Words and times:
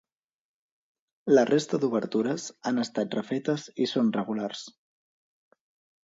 La 1.33 1.41
resta 1.49 1.79
d'obertures 1.83 2.45
han 2.71 2.83
estat 2.83 3.17
refetes 3.17 3.67
i 3.85 3.89
són 3.91 4.09
regulars. 4.17 4.63